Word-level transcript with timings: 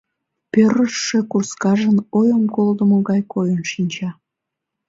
Пӧрыжшӧ 0.51 1.19
курскажын 1.31 1.97
ойым 2.17 2.43
колдымо 2.55 2.97
гай 3.09 3.21
койын 3.33 3.61
шинча. 3.71 4.09